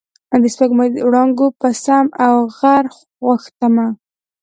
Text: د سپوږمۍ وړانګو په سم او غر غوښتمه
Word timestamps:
د 0.41 0.43
سپوږمۍ 0.53 0.89
وړانګو 1.07 1.47
په 1.59 1.69
سم 1.83 2.05
او 2.25 2.35
غر 2.57 2.85
غوښتمه 3.25 3.87